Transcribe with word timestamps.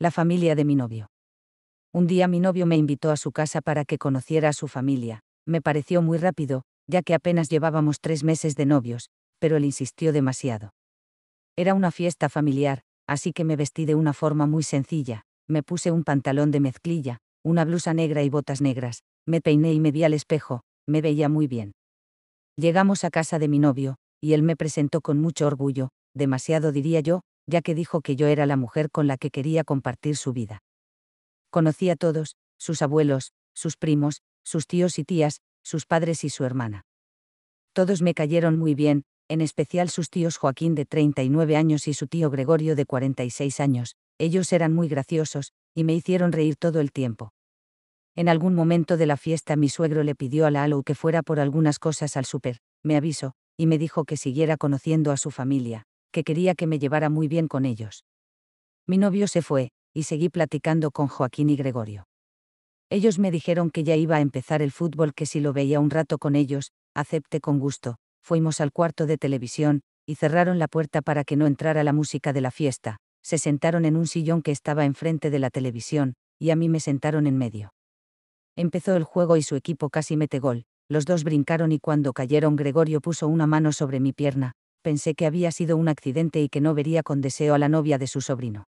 La 0.00 0.12
familia 0.12 0.54
de 0.54 0.64
mi 0.64 0.76
novio. 0.76 1.10
Un 1.92 2.06
día 2.06 2.28
mi 2.28 2.38
novio 2.38 2.66
me 2.66 2.76
invitó 2.76 3.10
a 3.10 3.16
su 3.16 3.32
casa 3.32 3.60
para 3.60 3.84
que 3.84 3.98
conociera 3.98 4.50
a 4.50 4.52
su 4.52 4.68
familia. 4.68 5.24
Me 5.44 5.60
pareció 5.60 6.02
muy 6.02 6.18
rápido, 6.18 6.62
ya 6.86 7.02
que 7.02 7.14
apenas 7.14 7.48
llevábamos 7.48 7.98
tres 8.00 8.22
meses 8.22 8.54
de 8.54 8.64
novios, 8.64 9.10
pero 9.40 9.56
él 9.56 9.64
insistió 9.64 10.12
demasiado. 10.12 10.70
Era 11.56 11.74
una 11.74 11.90
fiesta 11.90 12.28
familiar, 12.28 12.82
así 13.08 13.32
que 13.32 13.42
me 13.42 13.56
vestí 13.56 13.86
de 13.86 13.96
una 13.96 14.12
forma 14.12 14.46
muy 14.46 14.62
sencilla, 14.62 15.24
me 15.48 15.64
puse 15.64 15.90
un 15.90 16.04
pantalón 16.04 16.52
de 16.52 16.60
mezclilla, 16.60 17.18
una 17.42 17.64
blusa 17.64 17.92
negra 17.92 18.22
y 18.22 18.30
botas 18.30 18.60
negras, 18.60 19.02
me 19.26 19.40
peiné 19.40 19.72
y 19.72 19.80
me 19.80 19.90
vi 19.90 20.04
al 20.04 20.14
espejo, 20.14 20.60
me 20.86 21.00
veía 21.00 21.28
muy 21.28 21.48
bien. 21.48 21.72
Llegamos 22.56 23.02
a 23.02 23.10
casa 23.10 23.40
de 23.40 23.48
mi 23.48 23.58
novio, 23.58 23.96
y 24.20 24.34
él 24.34 24.44
me 24.44 24.54
presentó 24.54 25.00
con 25.00 25.20
mucho 25.20 25.48
orgullo, 25.48 25.88
demasiado 26.14 26.70
diría 26.70 27.00
yo, 27.00 27.22
ya 27.48 27.62
que 27.62 27.74
dijo 27.74 28.02
que 28.02 28.14
yo 28.14 28.28
era 28.28 28.46
la 28.46 28.56
mujer 28.56 28.90
con 28.90 29.06
la 29.06 29.16
que 29.16 29.30
quería 29.30 29.64
compartir 29.64 30.16
su 30.16 30.32
vida. 30.32 30.62
Conocí 31.50 31.88
a 31.88 31.96
todos, 31.96 32.36
sus 32.58 32.82
abuelos, 32.82 33.32
sus 33.54 33.76
primos, 33.76 34.22
sus 34.44 34.66
tíos 34.66 34.98
y 34.98 35.04
tías, 35.04 35.40
sus 35.62 35.86
padres 35.86 36.24
y 36.24 36.28
su 36.28 36.44
hermana. 36.44 36.84
Todos 37.72 38.02
me 38.02 38.12
cayeron 38.12 38.58
muy 38.58 38.74
bien, 38.74 39.04
en 39.28 39.40
especial 39.40 39.88
sus 39.88 40.10
tíos 40.10 40.36
Joaquín 40.36 40.74
de 40.74 40.84
39 40.84 41.56
años 41.56 41.88
y 41.88 41.94
su 41.94 42.06
tío 42.06 42.30
Gregorio 42.30 42.76
de 42.76 42.84
46 42.84 43.60
años, 43.60 43.96
ellos 44.18 44.52
eran 44.52 44.74
muy 44.74 44.88
graciosos, 44.88 45.52
y 45.74 45.84
me 45.84 45.94
hicieron 45.94 46.32
reír 46.32 46.56
todo 46.56 46.80
el 46.80 46.92
tiempo. 46.92 47.32
En 48.14 48.28
algún 48.28 48.54
momento 48.54 48.96
de 48.96 49.06
la 49.06 49.16
fiesta 49.16 49.56
mi 49.56 49.68
suegro 49.68 50.02
le 50.02 50.14
pidió 50.14 50.44
a 50.44 50.50
la 50.50 50.64
Alou 50.64 50.82
que 50.82 50.94
fuera 50.94 51.22
por 51.22 51.40
algunas 51.40 51.78
cosas 51.78 52.16
al 52.16 52.24
súper, 52.24 52.58
me 52.82 52.96
avisó, 52.96 53.32
y 53.56 53.66
me 53.66 53.78
dijo 53.78 54.04
que 54.04 54.16
siguiera 54.16 54.56
conociendo 54.56 55.12
a 55.12 55.16
su 55.16 55.30
familia, 55.30 55.84
que 56.12 56.24
quería 56.24 56.54
que 56.54 56.66
me 56.66 56.78
llevara 56.78 57.10
muy 57.10 57.28
bien 57.28 57.48
con 57.48 57.64
ellos. 57.64 58.04
Mi 58.86 58.98
novio 58.98 59.28
se 59.28 59.42
fue, 59.42 59.70
y 59.92 60.04
seguí 60.04 60.28
platicando 60.28 60.90
con 60.90 61.08
Joaquín 61.08 61.50
y 61.50 61.56
Gregorio. 61.56 62.04
Ellos 62.90 63.18
me 63.18 63.30
dijeron 63.30 63.70
que 63.70 63.84
ya 63.84 63.96
iba 63.96 64.16
a 64.16 64.20
empezar 64.20 64.62
el 64.62 64.72
fútbol, 64.72 65.12
que 65.12 65.26
si 65.26 65.40
lo 65.40 65.52
veía 65.52 65.78
un 65.78 65.90
rato 65.90 66.18
con 66.18 66.36
ellos, 66.36 66.72
acepté 66.94 67.40
con 67.40 67.58
gusto, 67.58 67.96
fuimos 68.22 68.60
al 68.60 68.72
cuarto 68.72 69.06
de 69.06 69.18
televisión, 69.18 69.82
y 70.06 70.14
cerraron 70.14 70.58
la 70.58 70.68
puerta 70.68 71.02
para 71.02 71.24
que 71.24 71.36
no 71.36 71.46
entrara 71.46 71.84
la 71.84 71.92
música 71.92 72.32
de 72.32 72.40
la 72.40 72.50
fiesta, 72.50 72.96
se 73.22 73.36
sentaron 73.36 73.84
en 73.84 73.96
un 73.96 74.06
sillón 74.06 74.40
que 74.40 74.52
estaba 74.52 74.86
enfrente 74.86 75.28
de 75.28 75.38
la 75.38 75.50
televisión, 75.50 76.14
y 76.38 76.50
a 76.50 76.56
mí 76.56 76.70
me 76.70 76.80
sentaron 76.80 77.26
en 77.26 77.36
medio. 77.36 77.74
Empezó 78.56 78.96
el 78.96 79.04
juego 79.04 79.36
y 79.36 79.42
su 79.42 79.54
equipo 79.54 79.90
casi 79.90 80.16
mete 80.16 80.38
gol, 80.38 80.64
los 80.88 81.04
dos 81.04 81.24
brincaron 81.24 81.72
y 81.72 81.78
cuando 81.78 82.14
cayeron 82.14 82.56
Gregorio 82.56 83.02
puso 83.02 83.28
una 83.28 83.46
mano 83.46 83.72
sobre 83.72 84.00
mi 84.00 84.14
pierna, 84.14 84.52
pensé 84.88 85.14
que 85.14 85.26
había 85.26 85.50
sido 85.52 85.76
un 85.76 85.86
accidente 85.86 86.40
y 86.40 86.48
que 86.48 86.62
no 86.62 86.72
vería 86.72 87.02
con 87.02 87.20
deseo 87.20 87.52
a 87.52 87.58
la 87.58 87.68
novia 87.68 87.98
de 87.98 88.06
su 88.06 88.22
sobrino. 88.22 88.64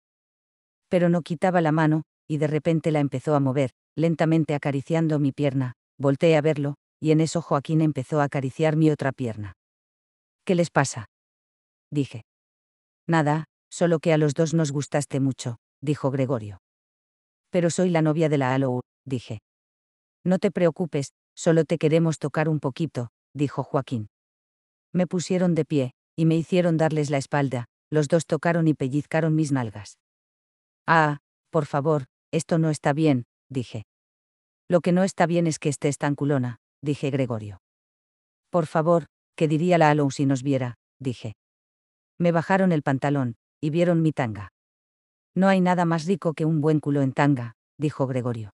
Pero 0.90 1.08
no 1.08 1.22
quitaba 1.22 1.62
la 1.62 1.72
mano, 1.72 2.02
y 2.28 2.36
de 2.36 2.46
repente 2.46 2.90
la 2.90 3.00
empezó 3.00 3.34
a 3.34 3.40
mover, 3.40 3.70
lentamente 3.96 4.54
acariciando 4.54 5.18
mi 5.18 5.32
pierna, 5.32 5.72
volteé 5.98 6.36
a 6.36 6.42
verlo, 6.42 6.74
y 7.00 7.12
en 7.12 7.22
eso 7.22 7.40
Joaquín 7.40 7.80
empezó 7.80 8.20
a 8.20 8.24
acariciar 8.24 8.76
mi 8.76 8.90
otra 8.90 9.12
pierna. 9.12 9.54
¿Qué 10.44 10.54
les 10.54 10.68
pasa? 10.68 11.06
Dije. 11.90 12.20
Nada, 13.08 13.46
solo 13.70 13.98
que 13.98 14.12
a 14.12 14.18
los 14.18 14.34
dos 14.34 14.52
nos 14.52 14.72
gustaste 14.72 15.20
mucho, 15.20 15.56
dijo 15.80 16.10
Gregorio. 16.10 16.58
Pero 17.48 17.70
soy 17.70 17.88
la 17.88 18.02
novia 18.02 18.28
de 18.28 18.36
la 18.36 18.52
Alou, 18.52 18.82
dije. 19.06 19.38
No 20.22 20.38
te 20.38 20.50
preocupes, 20.50 21.12
solo 21.34 21.64
te 21.64 21.78
queremos 21.78 22.18
tocar 22.18 22.50
un 22.50 22.60
poquito, 22.60 23.08
dijo 23.32 23.62
Joaquín. 23.62 24.08
Me 24.92 25.06
pusieron 25.06 25.54
de 25.54 25.64
pie, 25.64 25.92
y 26.16 26.26
me 26.26 26.36
hicieron 26.36 26.76
darles 26.76 27.10
la 27.10 27.18
espalda, 27.18 27.66
los 27.90 28.08
dos 28.08 28.26
tocaron 28.26 28.68
y 28.68 28.74
pellizcaron 28.74 29.34
mis 29.34 29.52
nalgas. 29.52 29.98
Ah, 30.86 31.18
por 31.50 31.66
favor, 31.66 32.06
esto 32.32 32.58
no 32.58 32.70
está 32.70 32.92
bien, 32.92 33.24
dije. 33.48 33.84
Lo 34.68 34.80
que 34.80 34.92
no 34.92 35.02
está 35.02 35.26
bien 35.26 35.46
es 35.46 35.58
que 35.58 35.68
estés 35.68 35.98
tan 35.98 36.14
culona, 36.14 36.58
dije 36.82 37.10
Gregorio. 37.10 37.60
Por 38.50 38.66
favor, 38.66 39.06
¿qué 39.36 39.48
diría 39.48 39.78
la 39.78 39.90
Alou 39.90 40.10
si 40.10 40.26
nos 40.26 40.42
viera? 40.42 40.76
dije. 41.00 41.34
Me 42.18 42.32
bajaron 42.32 42.72
el 42.72 42.82
pantalón, 42.82 43.36
y 43.60 43.70
vieron 43.70 44.02
mi 44.02 44.12
tanga. 44.12 44.52
No 45.34 45.48
hay 45.48 45.60
nada 45.60 45.84
más 45.84 46.06
rico 46.06 46.34
que 46.34 46.44
un 46.44 46.60
buen 46.60 46.80
culo 46.80 47.02
en 47.02 47.12
tanga, 47.12 47.54
dijo 47.78 48.06
Gregorio. 48.06 48.50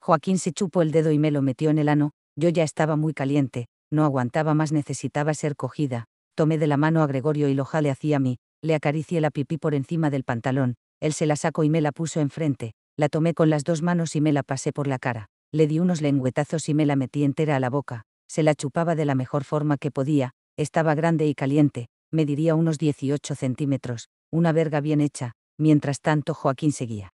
Joaquín 0.00 0.38
se 0.38 0.52
chupó 0.52 0.82
el 0.82 0.92
dedo 0.92 1.10
y 1.10 1.18
me 1.18 1.30
lo 1.30 1.42
metió 1.42 1.70
en 1.70 1.78
el 1.78 1.88
ano, 1.88 2.12
yo 2.36 2.48
ya 2.48 2.62
estaba 2.62 2.96
muy 2.96 3.14
caliente, 3.14 3.66
no 3.90 4.04
aguantaba 4.04 4.54
más, 4.54 4.72
necesitaba 4.72 5.34
ser 5.34 5.56
cogida, 5.56 6.04
tomé 6.36 6.58
de 6.58 6.68
la 6.68 6.76
mano 6.76 7.02
a 7.02 7.08
Gregorio 7.08 7.48
y 7.48 7.54
lo 7.54 7.64
jale 7.64 7.90
hacia 7.90 8.20
mí, 8.20 8.38
le 8.62 8.76
acaricié 8.76 9.20
la 9.20 9.30
pipí 9.32 9.58
por 9.58 9.74
encima 9.74 10.10
del 10.10 10.22
pantalón, 10.22 10.76
él 11.00 11.12
se 11.12 11.26
la 11.26 11.34
sacó 11.34 11.64
y 11.64 11.70
me 11.70 11.80
la 11.80 11.90
puso 11.90 12.20
enfrente, 12.20 12.74
la 12.96 13.08
tomé 13.08 13.34
con 13.34 13.50
las 13.50 13.64
dos 13.64 13.82
manos 13.82 14.14
y 14.14 14.20
me 14.20 14.32
la 14.32 14.42
pasé 14.42 14.72
por 14.72 14.86
la 14.86 14.98
cara, 14.98 15.26
le 15.52 15.66
di 15.66 15.80
unos 15.80 16.00
lengüetazos 16.00 16.68
y 16.68 16.74
me 16.74 16.86
la 16.86 16.94
metí 16.94 17.24
entera 17.24 17.56
a 17.56 17.60
la 17.60 17.70
boca, 17.70 18.04
se 18.28 18.42
la 18.42 18.54
chupaba 18.54 18.94
de 18.94 19.04
la 19.04 19.14
mejor 19.14 19.44
forma 19.44 19.78
que 19.78 19.90
podía, 19.90 20.32
estaba 20.56 20.94
grande 20.94 21.26
y 21.26 21.34
caliente, 21.34 21.88
me 22.12 22.24
diría 22.24 22.54
unos 22.54 22.78
18 22.78 23.34
centímetros, 23.34 24.08
una 24.30 24.52
verga 24.52 24.80
bien 24.80 25.00
hecha, 25.00 25.32
mientras 25.58 26.00
tanto 26.00 26.34
Joaquín 26.34 26.72
seguía. 26.72 27.12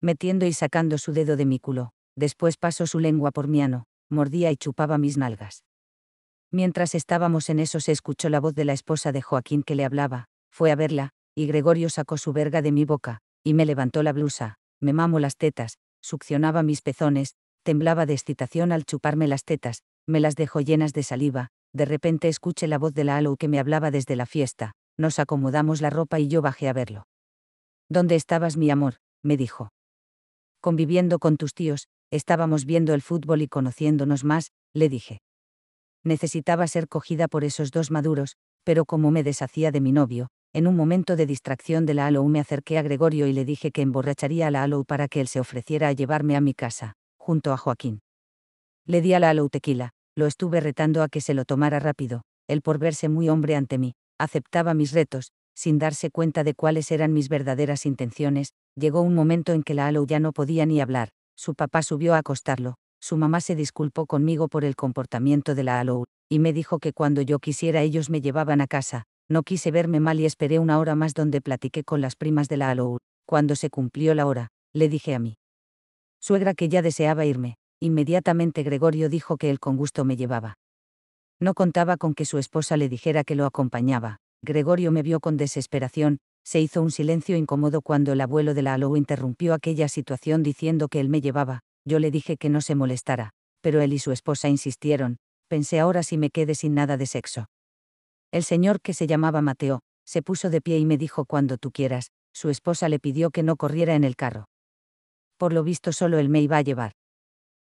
Metiendo 0.00 0.46
y 0.46 0.52
sacando 0.52 0.98
su 0.98 1.12
dedo 1.12 1.36
de 1.36 1.46
mi 1.46 1.58
culo, 1.58 1.92
después 2.16 2.56
pasó 2.56 2.86
su 2.86 2.98
lengua 2.98 3.30
por 3.30 3.46
mi 3.46 3.62
ano, 3.62 3.84
mordía 4.10 4.50
y 4.50 4.56
chupaba 4.56 4.98
mis 4.98 5.16
nalgas. 5.16 5.62
Mientras 6.52 6.94
estábamos 6.94 7.48
en 7.48 7.58
eso 7.58 7.80
se 7.80 7.92
escuchó 7.92 8.28
la 8.28 8.38
voz 8.38 8.54
de 8.54 8.66
la 8.66 8.74
esposa 8.74 9.10
de 9.10 9.22
Joaquín 9.22 9.62
que 9.62 9.74
le 9.74 9.86
hablaba, 9.86 10.26
fue 10.50 10.70
a 10.70 10.76
verla, 10.76 11.10
y 11.34 11.46
Gregorio 11.46 11.88
sacó 11.88 12.18
su 12.18 12.34
verga 12.34 12.60
de 12.60 12.72
mi 12.72 12.84
boca, 12.84 13.20
y 13.42 13.54
me 13.54 13.64
levantó 13.64 14.02
la 14.02 14.12
blusa, 14.12 14.56
me 14.78 14.92
mamó 14.92 15.18
las 15.18 15.38
tetas, 15.38 15.78
succionaba 16.02 16.62
mis 16.62 16.82
pezones, 16.82 17.36
temblaba 17.62 18.04
de 18.04 18.12
excitación 18.12 18.70
al 18.70 18.84
chuparme 18.84 19.28
las 19.28 19.44
tetas, 19.44 19.82
me 20.06 20.20
las 20.20 20.34
dejó 20.34 20.60
llenas 20.60 20.92
de 20.92 21.02
saliva, 21.02 21.48
de 21.72 21.86
repente 21.86 22.28
escuché 22.28 22.66
la 22.66 22.78
voz 22.78 22.92
de 22.92 23.04
la 23.04 23.16
Alou 23.16 23.38
que 23.38 23.48
me 23.48 23.58
hablaba 23.58 23.90
desde 23.90 24.14
la 24.14 24.26
fiesta, 24.26 24.72
nos 24.98 25.18
acomodamos 25.18 25.80
la 25.80 25.88
ropa 25.88 26.20
y 26.20 26.28
yo 26.28 26.42
bajé 26.42 26.68
a 26.68 26.74
verlo. 26.74 27.06
¿Dónde 27.88 28.14
estabas, 28.14 28.58
mi 28.58 28.70
amor? 28.70 28.96
me 29.22 29.38
dijo. 29.38 29.70
Conviviendo 30.60 31.18
con 31.18 31.38
tus 31.38 31.54
tíos, 31.54 31.88
estábamos 32.10 32.66
viendo 32.66 32.92
el 32.92 33.00
fútbol 33.00 33.40
y 33.40 33.48
conociéndonos 33.48 34.24
más, 34.24 34.52
le 34.74 34.90
dije. 34.90 35.22
Necesitaba 36.04 36.66
ser 36.66 36.88
cogida 36.88 37.28
por 37.28 37.44
esos 37.44 37.70
dos 37.70 37.90
maduros, 37.90 38.36
pero 38.64 38.84
como 38.84 39.10
me 39.10 39.22
deshacía 39.22 39.70
de 39.70 39.80
mi 39.80 39.92
novio, 39.92 40.28
en 40.52 40.66
un 40.66 40.76
momento 40.76 41.16
de 41.16 41.26
distracción 41.26 41.86
de 41.86 41.94
la 41.94 42.06
Alou 42.06 42.28
me 42.28 42.40
acerqué 42.40 42.76
a 42.76 42.82
Gregorio 42.82 43.26
y 43.26 43.32
le 43.32 43.44
dije 43.44 43.70
que 43.70 43.82
emborracharía 43.82 44.48
a 44.48 44.50
la 44.50 44.64
Alou 44.64 44.84
para 44.84 45.08
que 45.08 45.20
él 45.20 45.28
se 45.28 45.40
ofreciera 45.40 45.88
a 45.88 45.92
llevarme 45.92 46.36
a 46.36 46.40
mi 46.40 46.54
casa, 46.54 46.94
junto 47.18 47.52
a 47.52 47.56
Joaquín. 47.56 48.00
Le 48.84 49.00
di 49.00 49.14
a 49.14 49.20
la 49.20 49.30
Alou 49.30 49.48
tequila, 49.48 49.90
lo 50.16 50.26
estuve 50.26 50.60
retando 50.60 51.02
a 51.02 51.08
que 51.08 51.20
se 51.20 51.34
lo 51.34 51.44
tomara 51.44 51.78
rápido, 51.78 52.22
él 52.48 52.62
por 52.62 52.78
verse 52.78 53.08
muy 53.08 53.28
hombre 53.28 53.56
ante 53.56 53.78
mí, 53.78 53.94
aceptaba 54.18 54.74
mis 54.74 54.92
retos, 54.92 55.30
sin 55.54 55.78
darse 55.78 56.10
cuenta 56.10 56.44
de 56.44 56.54
cuáles 56.54 56.90
eran 56.90 57.12
mis 57.12 57.28
verdaderas 57.28 57.86
intenciones, 57.86 58.52
llegó 58.76 59.02
un 59.02 59.14
momento 59.14 59.52
en 59.52 59.62
que 59.62 59.74
la 59.74 59.86
Alou 59.86 60.06
ya 60.06 60.20
no 60.20 60.32
podía 60.32 60.66
ni 60.66 60.80
hablar, 60.80 61.10
su 61.36 61.54
papá 61.54 61.82
subió 61.82 62.14
a 62.14 62.18
acostarlo, 62.18 62.74
su 63.02 63.16
mamá 63.16 63.40
se 63.40 63.56
disculpó 63.56 64.06
conmigo 64.06 64.46
por 64.46 64.64
el 64.64 64.76
comportamiento 64.76 65.56
de 65.56 65.64
la 65.64 65.80
Alou, 65.80 66.04
y 66.30 66.38
me 66.38 66.52
dijo 66.52 66.78
que 66.78 66.92
cuando 66.92 67.20
yo 67.20 67.40
quisiera 67.40 67.82
ellos 67.82 68.10
me 68.10 68.20
llevaban 68.20 68.60
a 68.60 68.68
casa, 68.68 69.02
no 69.28 69.42
quise 69.42 69.72
verme 69.72 69.98
mal 69.98 70.20
y 70.20 70.24
esperé 70.24 70.60
una 70.60 70.78
hora 70.78 70.94
más 70.94 71.12
donde 71.12 71.40
platiqué 71.40 71.82
con 71.82 72.00
las 72.00 72.14
primas 72.14 72.48
de 72.48 72.58
la 72.58 72.70
Alou, 72.70 72.98
cuando 73.26 73.56
se 73.56 73.70
cumplió 73.70 74.14
la 74.14 74.26
hora, 74.26 74.48
le 74.72 74.88
dije 74.88 75.16
a 75.16 75.18
mí. 75.18 75.34
Suegra 76.20 76.54
que 76.54 76.68
ya 76.68 76.80
deseaba 76.80 77.26
irme, 77.26 77.56
inmediatamente 77.80 78.62
Gregorio 78.62 79.08
dijo 79.08 79.36
que 79.36 79.50
él 79.50 79.58
con 79.58 79.76
gusto 79.76 80.04
me 80.04 80.16
llevaba. 80.16 80.54
No 81.40 81.54
contaba 81.54 81.96
con 81.96 82.14
que 82.14 82.24
su 82.24 82.38
esposa 82.38 82.76
le 82.76 82.88
dijera 82.88 83.24
que 83.24 83.34
lo 83.34 83.46
acompañaba. 83.46 84.18
Gregorio 84.44 84.92
me 84.92 85.02
vio 85.02 85.18
con 85.18 85.36
desesperación, 85.36 86.18
se 86.44 86.60
hizo 86.60 86.80
un 86.80 86.92
silencio 86.92 87.36
incómodo 87.36 87.82
cuando 87.82 88.12
el 88.12 88.20
abuelo 88.20 88.54
de 88.54 88.62
la 88.62 88.74
Alou 88.74 88.96
interrumpió 88.96 89.54
aquella 89.54 89.88
situación 89.88 90.44
diciendo 90.44 90.86
que 90.86 91.00
él 91.00 91.08
me 91.08 91.20
llevaba, 91.20 91.62
yo 91.84 91.98
le 91.98 92.10
dije 92.10 92.36
que 92.36 92.48
no 92.48 92.60
se 92.60 92.74
molestara, 92.74 93.30
pero 93.60 93.80
él 93.80 93.92
y 93.92 93.98
su 93.98 94.12
esposa 94.12 94.48
insistieron, 94.48 95.18
pensé 95.48 95.80
ahora 95.80 96.02
si 96.02 96.18
me 96.18 96.30
quede 96.30 96.54
sin 96.54 96.74
nada 96.74 96.96
de 96.96 97.06
sexo. 97.06 97.46
El 98.30 98.44
señor 98.44 98.80
que 98.80 98.94
se 98.94 99.06
llamaba 99.06 99.42
Mateo, 99.42 99.80
se 100.04 100.22
puso 100.22 100.50
de 100.50 100.60
pie 100.60 100.78
y 100.78 100.86
me 100.86 100.98
dijo 100.98 101.24
cuando 101.24 101.58
tú 101.58 101.70
quieras, 101.70 102.10
su 102.32 102.48
esposa 102.48 102.88
le 102.88 102.98
pidió 102.98 103.30
que 103.30 103.42
no 103.42 103.56
corriera 103.56 103.94
en 103.94 104.04
el 104.04 104.16
carro. 104.16 104.46
Por 105.36 105.52
lo 105.52 105.64
visto 105.64 105.92
solo 105.92 106.18
él 106.18 106.28
me 106.28 106.40
iba 106.40 106.56
a 106.56 106.62
llevar. 106.62 106.92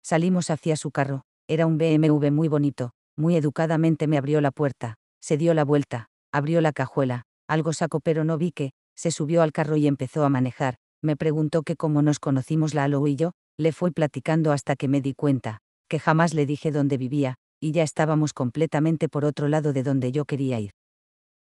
Salimos 0.04 0.50
hacia 0.50 0.76
su 0.76 0.92
carro, 0.92 1.24
era 1.48 1.66
un 1.66 1.78
BMW 1.78 2.32
muy 2.32 2.48
bonito, 2.48 2.92
muy 3.16 3.36
educadamente 3.36 4.08
me 4.08 4.18
abrió 4.18 4.42
la 4.42 4.52
puerta, 4.52 4.96
se 5.20 5.38
dio 5.38 5.54
la 5.54 5.64
vuelta, 5.64 6.08
abrió 6.32 6.62
la 6.62 6.72
cajuela, 6.72 7.24
algo 7.48 7.74
sacó 7.74 8.00
pero 8.00 8.24
no 8.24 8.38
vi 8.38 8.52
que, 8.52 8.72
se 8.96 9.12
subió 9.12 9.42
al 9.42 9.52
carro 9.52 9.76
y 9.76 9.88
empezó 9.88 10.24
a 10.24 10.30
manejar, 10.30 10.78
me 11.02 11.16
preguntó 11.16 11.64
que 11.64 11.76
cómo 11.76 12.02
nos 12.02 12.20
conocimos 12.20 12.74
la 12.74 12.86
Alo 12.86 13.06
y 13.08 13.16
yo, 13.16 13.32
le 13.58 13.72
fui 13.72 13.92
platicando 13.92 14.52
hasta 14.52 14.76
que 14.76 14.88
me 14.88 15.02
di 15.02 15.14
cuenta, 15.14 15.60
que 15.88 16.00
jamás 16.00 16.34
le 16.34 16.46
dije 16.46 16.72
dónde 16.72 16.98
vivía, 16.98 17.36
y 17.60 17.72
ya 17.72 17.84
estábamos 17.84 18.34
completamente 18.34 19.10
por 19.10 19.26
otro 19.26 19.48
lado 19.48 19.74
de 19.74 19.84
donde 19.84 20.12
yo 20.12 20.26
quería 20.26 20.60
ir. 20.60 20.72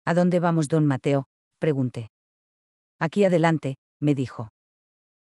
¿A 0.04 0.14
dónde 0.14 0.38
vamos, 0.38 0.68
don 0.68 0.86
Mateo? 0.86 1.26
pregunté. 1.58 2.10
Aquí 2.98 3.24
adelante, 3.24 3.76
me 4.00 4.14
dijo. 4.14 4.50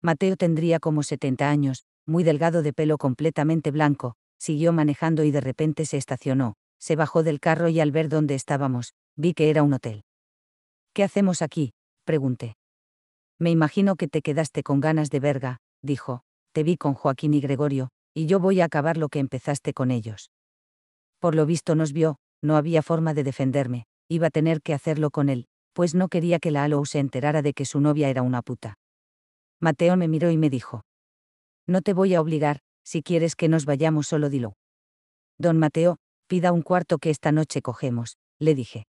Mateo 0.02 0.36
tendría 0.36 0.80
como 0.80 1.04
70 1.04 1.50
años, 1.50 1.86
muy 2.06 2.24
delgado 2.24 2.64
de 2.64 2.74
pelo 2.74 2.98
completamente 2.98 3.72
blanco, 3.72 4.16
siguió 4.38 4.74
manejando 4.74 5.24
y 5.24 5.32
de 5.32 5.42
repente 5.42 5.86
se 5.86 5.98
estacionó, 5.98 6.56
se 6.80 6.96
bajó 6.96 7.24
del 7.24 7.40
carro 7.40 7.70
y 7.70 7.80
al 7.80 7.92
ver 7.92 8.10
dónde 8.10 8.36
estábamos, 8.36 8.94
vi 9.16 9.34
que 9.34 9.50
era 9.50 9.64
un 9.64 9.74
hotel. 9.74 10.04
¿Qué 10.94 11.04
hacemos 11.04 11.42
aquí? 11.42 11.74
pregunté. 12.04 12.56
Me 13.40 13.52
imagino 13.52 13.96
que 13.96 14.08
te 14.08 14.22
quedaste 14.22 14.64
con 14.64 14.80
ganas 14.82 15.10
de 15.10 15.20
verga, 15.20 15.58
dijo, 15.82 16.24
te 16.54 16.64
vi 16.64 16.78
con 16.78 16.94
Joaquín 16.94 17.34
y 17.34 17.42
Gregorio, 17.42 17.90
y 18.14 18.28
yo 18.28 18.40
voy 18.40 18.62
a 18.62 18.66
acabar 18.66 18.98
lo 18.98 19.10
que 19.10 19.20
empezaste 19.20 19.74
con 19.74 19.92
ellos. 19.92 20.32
Por 21.20 21.36
lo 21.36 21.46
visto 21.46 21.76
nos 21.76 21.94
vio, 21.94 22.18
no 22.42 22.56
había 22.56 22.82
forma 22.82 23.14
de 23.14 23.24
defenderme, 23.24 23.86
iba 24.08 24.28
a 24.28 24.30
tener 24.30 24.62
que 24.62 24.74
hacerlo 24.74 25.10
con 25.10 25.30
él, 25.30 25.48
pues 25.74 25.96
no 25.96 26.08
quería 26.08 26.40
que 26.40 26.52
la 26.52 26.64
Alou 26.64 26.86
se 26.86 27.00
enterara 27.00 27.42
de 27.42 27.54
que 27.54 27.66
su 27.66 27.82
novia 27.82 28.10
era 28.10 28.22
una 28.22 28.42
puta. 28.42 28.78
Mateo 29.60 29.98
me 29.98 30.08
miró 30.08 30.30
y 30.30 30.38
me 30.38 30.50
dijo. 30.50 30.84
No 31.66 31.82
te 31.82 31.94
voy 31.94 32.14
a 32.14 32.22
obligar, 32.22 32.60
si 32.84 33.02
quieres 33.02 33.36
que 33.36 33.48
nos 33.48 33.66
vayamos 33.66 34.08
solo 34.08 34.30
dilo. 34.30 34.54
Don 35.40 35.58
Mateo, 35.58 35.98
pida 36.28 36.52
un 36.52 36.62
cuarto 36.62 37.00
que 37.00 37.10
esta 37.10 37.32
noche 37.32 37.62
cogemos, 37.62 38.18
le 38.40 38.54
dije. 38.54 38.86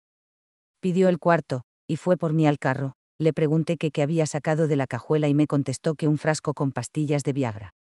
Pidió 0.81 1.09
el 1.09 1.19
cuarto, 1.19 1.63
y 1.89 1.97
fue 1.97 2.17
por 2.17 2.35
mí 2.35 2.47
al 2.47 2.59
carro, 2.59 2.98
le 3.19 3.33
pregunté 3.33 3.77
qué 3.77 4.03
había 4.03 4.27
sacado 4.27 4.69
de 4.69 4.77
la 4.77 4.87
cajuela 4.87 5.29
y 5.29 5.35
me 5.35 5.47
contestó 5.47 5.95
que 5.95 6.07
un 6.09 6.19
frasco 6.19 6.55
con 6.55 6.73
pastillas 6.73 7.25
de 7.25 7.33
Viagra. 7.33 7.75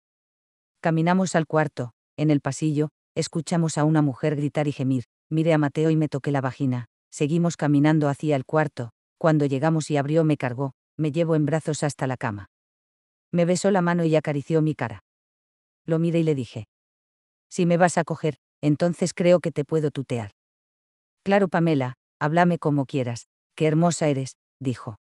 Caminamos 0.81 1.35
al 1.35 1.45
cuarto, 1.45 1.91
en 2.17 2.31
el 2.31 2.41
pasillo, 2.41 2.89
escuchamos 3.15 3.77
a 3.77 3.83
una 3.83 4.01
mujer 4.01 4.35
gritar 4.35 4.67
y 4.67 4.71
gemir, 4.71 5.05
miré 5.29 5.53
a 5.53 5.57
Mateo 5.57 5.89
y 5.89 5.95
me 5.95 6.09
toqué 6.09 6.31
la 6.31 6.41
vagina, 6.41 6.85
seguimos 7.11 7.57
caminando 7.57 8.09
hacia 8.09 8.35
el 8.35 8.45
cuarto, 8.45 8.91
cuando 9.17 9.45
llegamos 9.45 9.89
y 9.91 9.97
abrió 9.97 10.23
me 10.23 10.37
cargó, 10.37 10.73
me 10.97 11.11
llevó 11.11 11.35
en 11.35 11.45
brazos 11.45 11.83
hasta 11.83 12.07
la 12.07 12.17
cama. 12.17 12.47
Me 13.31 13.45
besó 13.45 13.71
la 13.71 13.81
mano 13.81 14.03
y 14.05 14.15
acarició 14.15 14.61
mi 14.61 14.73
cara. 14.73 15.03
Lo 15.85 15.99
miré 15.99 16.19
y 16.19 16.23
le 16.23 16.35
dije. 16.35 16.67
Si 17.49 17.65
me 17.65 17.77
vas 17.77 17.97
a 17.97 18.03
coger, 18.03 18.37
entonces 18.61 19.13
creo 19.13 19.39
que 19.39 19.51
te 19.51 19.65
puedo 19.65 19.91
tutear. 19.91 20.31
Claro, 21.23 21.47
Pamela, 21.47 21.95
háblame 22.19 22.57
como 22.57 22.85
quieras, 22.85 23.27
qué 23.55 23.67
hermosa 23.67 24.07
eres, 24.07 24.37
dijo. 24.59 24.97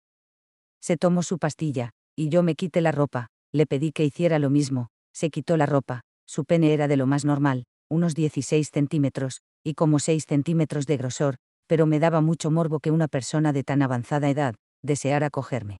Se 0.80 0.96
tomó 0.96 1.22
su 1.22 1.38
pastilla, 1.38 1.90
y 2.16 2.28
yo 2.28 2.42
me 2.42 2.54
quité 2.54 2.80
la 2.80 2.92
ropa, 2.92 3.28
le 3.52 3.66
pedí 3.66 3.92
que 3.92 4.04
hiciera 4.04 4.38
lo 4.38 4.50
mismo, 4.50 4.88
se 5.12 5.30
quitó 5.30 5.56
la 5.56 5.66
ropa, 5.66 6.02
su 6.26 6.44
pene 6.44 6.72
era 6.72 6.88
de 6.88 6.96
lo 6.96 7.06
más 7.06 7.24
normal, 7.24 7.64
unos 7.88 8.14
16 8.14 8.70
centímetros, 8.70 9.42
y 9.64 9.74
como 9.74 9.98
6 9.98 10.24
centímetros 10.26 10.86
de 10.86 10.96
grosor, 10.96 11.36
pero 11.66 11.86
me 11.86 11.98
daba 11.98 12.20
mucho 12.20 12.50
morbo 12.50 12.80
que 12.80 12.90
una 12.90 13.08
persona 13.08 13.52
de 13.52 13.62
tan 13.62 13.82
avanzada 13.82 14.28
edad, 14.28 14.54
deseara 14.82 15.30
cogerme. 15.30 15.78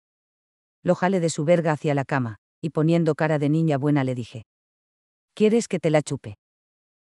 Lo 0.83 0.95
jalé 0.95 1.21
de 1.21 1.31
su 1.31 1.45
verga 1.45 1.73
hacia 1.73 1.95
la 1.95 2.05
cama, 2.05 2.37
y 2.61 2.71
poniendo 2.71 3.15
cara 3.15 3.39
de 3.39 3.49
niña 3.49 3.79
buena 3.79 4.05
le 4.05 4.15
dije. 4.15 4.43
¿Quieres 5.35 5.69
que 5.69 5.79
te 5.79 5.91
la 5.91 6.03
chupe? 6.03 6.37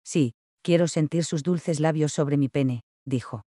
Sí, 0.04 0.32
quiero 0.62 0.88
sentir 0.88 1.24
sus 1.24 1.42
dulces 1.42 1.80
labios 1.80 2.12
sobre 2.12 2.36
mi 2.36 2.48
pene, 2.48 2.82
dijo. 3.04 3.42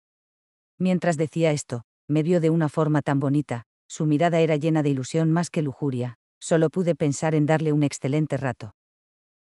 Mientras 0.79 1.17
decía 1.17 1.51
esto, 1.51 1.83
me 2.07 2.23
vio 2.23 2.39
de 2.39 2.49
una 2.49 2.69
forma 2.69 3.01
tan 3.01 3.19
bonita, 3.19 3.63
su 3.91 4.05
mirada 4.05 4.39
era 4.39 4.55
llena 4.55 4.83
de 4.83 4.89
ilusión 4.89 5.33
más 5.33 5.49
que 5.49 5.61
lujuria, 5.61 6.15
solo 6.39 6.69
pude 6.69 6.95
pensar 6.95 7.35
en 7.35 7.45
darle 7.45 7.73
un 7.73 7.83
excelente 7.83 8.37
rato. 8.37 8.73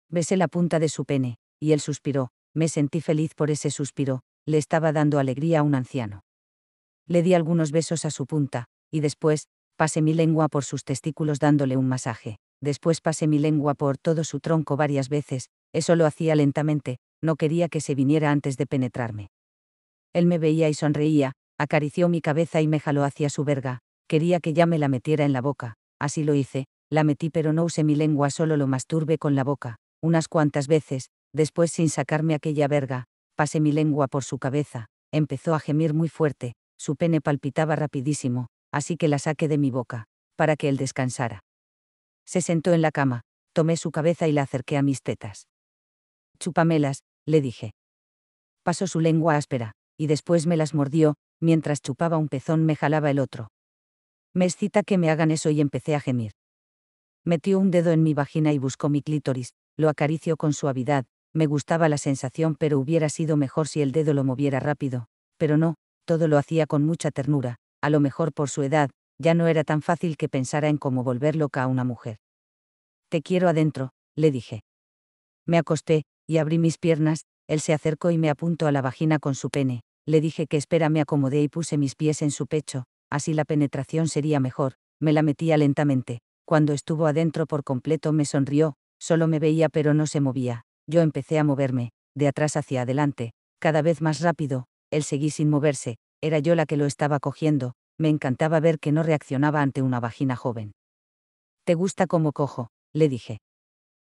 Besé 0.10 0.36
la 0.36 0.50
punta 0.50 0.80
de 0.80 0.90
su 0.90 1.06
pene, 1.06 1.38
y 1.62 1.72
él 1.72 1.80
suspiró, 1.80 2.28
me 2.54 2.68
sentí 2.68 3.00
feliz 3.00 3.36
por 3.36 3.52
ese 3.52 3.72
suspiro, 3.72 4.20
le 4.46 4.58
estaba 4.58 4.92
dando 4.92 5.18
alegría 5.18 5.62
a 5.62 5.64
un 5.64 5.76
anciano. 5.76 6.26
Le 7.08 7.24
di 7.24 7.34
algunos 7.34 7.72
besos 7.72 8.04
a 8.04 8.12
su 8.12 8.26
punta, 8.26 8.66
y 8.92 9.00
después, 9.00 9.48
pasé 9.78 10.02
mi 10.02 10.14
lengua 10.14 10.50
por 10.50 10.66
sus 10.66 10.84
testículos 10.84 11.40
dándole 11.40 11.78
un 11.78 11.88
masaje, 11.88 12.36
después 12.60 13.00
pasé 13.00 13.28
mi 13.28 13.40
lengua 13.40 13.76
por 13.76 13.98
todo 13.98 14.26
su 14.26 14.42
tronco 14.42 14.76
varias 14.76 15.08
veces, 15.08 15.52
eso 15.72 15.96
lo 15.96 16.06
hacía 16.06 16.36
lentamente, 16.36 16.98
no 17.22 17.38
quería 17.38 17.70
que 17.70 17.80
se 17.80 17.96
viniera 17.96 18.30
antes 18.30 18.58
de 18.58 18.68
penetrarme. 18.68 19.30
Él 20.12 20.26
me 20.26 20.38
veía 20.38 20.68
y 20.68 20.74
sonreía, 20.74 21.32
acarició 21.58 22.10
mi 22.10 22.20
cabeza 22.20 22.60
y 22.60 22.68
me 22.68 22.82
jaló 22.82 23.06
hacia 23.06 23.30
su 23.30 23.46
verga, 23.46 23.80
quería 24.08 24.40
que 24.40 24.54
ya 24.54 24.66
me 24.66 24.80
la 24.80 24.88
metiera 24.88 25.26
en 25.26 25.34
la 25.34 25.42
boca, 25.42 25.76
así 26.00 26.24
lo 26.24 26.34
hice, 26.34 26.66
la 26.90 27.04
metí 27.04 27.30
pero 27.30 27.54
no 27.54 27.64
usé 27.64 27.84
mi 27.84 27.96
lengua, 27.96 28.30
solo 28.30 28.58
lo 28.58 28.68
masturbe 28.68 29.18
con 29.18 29.36
la 29.36 29.44
boca, 29.44 29.78
unas 30.02 30.28
cuantas 30.28 30.68
veces, 30.68 31.10
después 31.34 31.72
sin 31.72 31.90
sacarme 31.90 32.36
aquella 32.36 32.68
verga, 32.68 33.06
pasé 33.36 33.60
mi 33.60 33.72
lengua 33.72 34.08
por 34.08 34.24
su 34.24 34.38
cabeza, 34.38 34.88
empezó 35.12 35.56
a 35.56 35.60
gemir 35.60 35.94
muy 35.94 36.10
fuerte, 36.10 36.54
su 36.78 36.96
pene 36.96 37.22
palpitaba 37.22 37.76
rapidísimo, 37.76 38.48
así 38.72 38.98
que 38.98 39.08
la 39.08 39.20
saqué 39.20 39.48
de 39.48 39.58
mi 39.58 39.72
boca, 39.72 40.06
para 40.36 40.56
que 40.56 40.70
él 40.70 40.78
descansara. 40.78 41.44
Se 42.26 42.42
sentó 42.42 42.74
en 42.74 42.82
la 42.82 42.92
cama, 42.92 43.22
tomé 43.54 43.78
su 43.78 43.92
cabeza 43.92 44.28
y 44.28 44.32
la 44.32 44.44
acerqué 44.44 44.78
a 44.78 44.82
mis 44.82 45.02
tetas. 45.02 45.48
Chupamelas, 46.40 47.04
le 47.26 47.42
dije. 47.42 47.72
Pasó 48.64 48.88
su 48.88 49.00
lengua 49.00 49.36
áspera, 49.36 49.74
y 49.98 50.08
después 50.08 50.48
me 50.48 50.58
las 50.58 50.74
mordió, 50.74 51.16
mientras 51.40 51.82
chupaba 51.82 52.18
un 52.18 52.28
pezón 52.28 52.66
me 52.66 52.76
jalaba 52.76 53.12
el 53.12 53.20
otro. 53.20 53.53
Me 54.34 54.46
excita 54.46 54.82
que 54.84 54.98
me 54.98 55.10
hagan 55.12 55.30
eso 55.30 55.50
y 55.52 55.62
empecé 55.62 55.94
a 55.96 56.00
gemir. 56.00 56.32
Metió 57.24 57.60
un 57.60 57.72
dedo 57.72 57.92
en 57.92 58.04
mi 58.04 58.14
vagina 58.14 58.52
y 58.52 58.58
buscó 58.58 58.90
mi 58.90 59.02
clítoris, 59.02 59.54
lo 59.78 59.90
acarició 59.90 60.38
con 60.38 60.54
suavidad, 60.54 61.06
me 61.34 61.46
gustaba 61.46 61.88
la 61.88 61.98
sensación 61.98 62.56
pero 62.56 62.80
hubiera 62.80 63.10
sido 63.10 63.38
mejor 63.38 63.68
si 63.68 63.82
el 63.82 63.92
dedo 63.92 64.14
lo 64.14 64.24
moviera 64.24 64.60
rápido, 64.60 65.08
pero 65.38 65.58
no, 65.58 65.76
todo 66.06 66.28
lo 66.28 66.38
hacía 66.38 66.66
con 66.66 66.84
mucha 66.84 67.12
ternura, 67.12 67.58
a 67.82 67.90
lo 67.90 68.00
mejor 68.00 68.34
por 68.34 68.50
su 68.50 68.64
edad, 68.64 68.90
ya 69.20 69.34
no 69.34 69.48
era 69.48 69.64
tan 69.64 69.82
fácil 69.82 70.18
que 70.18 70.30
pensara 70.30 70.68
en 70.68 70.78
cómo 70.78 71.04
volver 71.04 71.36
loca 71.36 71.64
a 71.64 71.68
una 71.68 71.84
mujer. 71.84 72.18
Te 73.10 73.22
quiero 73.22 73.48
adentro, 73.48 73.92
le 74.16 74.32
dije. 74.32 74.64
Me 75.46 75.58
acosté, 75.58 76.04
y 76.28 76.38
abrí 76.38 76.58
mis 76.58 76.78
piernas, 76.78 77.26
él 77.48 77.62
se 77.62 77.74
acercó 77.74 78.12
y 78.12 78.18
me 78.18 78.30
apuntó 78.30 78.68
a 78.68 78.72
la 78.72 78.82
vagina 78.82 79.20
con 79.20 79.36
su 79.36 79.50
pene, 79.50 79.82
le 80.06 80.22
dije 80.22 80.48
que 80.48 80.58
espera 80.58 80.90
me 80.90 81.02
acomodé 81.02 81.42
y 81.42 81.50
puse 81.50 81.78
mis 81.78 81.96
pies 81.96 82.22
en 82.22 82.32
su 82.32 82.48
pecho, 82.48 82.86
así 83.14 83.36
la 83.36 83.46
penetración 83.46 84.08
sería 84.08 84.40
mejor, 84.40 84.74
me 85.00 85.14
la 85.14 85.22
metía 85.22 85.56
lentamente, 85.56 86.22
cuando 86.46 86.74
estuvo 86.74 87.06
adentro 87.06 87.46
por 87.46 87.64
completo 87.64 88.12
me 88.12 88.26
sonrió, 88.26 88.74
solo 89.00 89.28
me 89.28 89.38
veía 89.38 89.70
pero 89.70 89.94
no 89.94 90.08
se 90.08 90.20
movía, 90.20 90.64
yo 90.88 91.02
empecé 91.02 91.38
a 91.38 91.44
moverme, 91.44 91.92
de 92.16 92.28
atrás 92.28 92.58
hacia 92.58 92.82
adelante, 92.82 93.34
cada 93.60 93.84
vez 93.84 94.02
más 94.02 94.22
rápido, 94.22 94.66
él 94.90 95.04
seguí 95.04 95.30
sin 95.30 95.52
moverse, 95.52 95.98
era 96.24 96.40
yo 96.40 96.56
la 96.56 96.66
que 96.66 96.76
lo 96.76 96.88
estaba 96.88 97.20
cogiendo, 97.20 97.74
me 98.00 98.10
encantaba 98.10 98.60
ver 98.60 98.80
que 98.80 98.92
no 98.92 99.04
reaccionaba 99.04 99.62
ante 99.62 99.84
una 99.84 100.00
vagina 100.00 100.36
joven. 100.36 100.72
¿Te 101.66 101.76
gusta 101.76 102.08
cómo 102.08 102.32
cojo? 102.32 102.70
le 102.94 103.10
dije. 103.10 103.38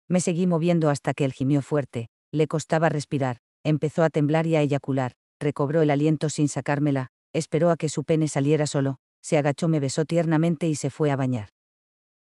Me 0.08 0.20
seguí 0.20 0.48
moviendo 0.48 0.90
hasta 0.90 1.14
que 1.14 1.24
él 1.24 1.32
gimió 1.32 1.62
fuerte, 1.62 2.08
le 2.32 2.48
costaba 2.48 2.88
respirar, 2.88 3.38
empezó 3.62 4.02
a 4.02 4.10
temblar 4.10 4.48
y 4.48 4.56
a 4.56 4.60
eyacular, 4.60 5.12
recobró 5.38 5.82
el 5.82 5.90
aliento 5.90 6.30
sin 6.30 6.48
sacármela, 6.48 7.10
esperó 7.32 7.70
a 7.70 7.76
que 7.76 7.88
su 7.88 8.04
pene 8.04 8.28
saliera 8.28 8.66
solo, 8.66 8.98
se 9.20 9.38
agachó, 9.38 9.68
me 9.68 9.80
besó 9.80 10.04
tiernamente 10.04 10.68
y 10.68 10.74
se 10.74 10.90
fue 10.90 11.10
a 11.10 11.16
bañar. 11.16 11.50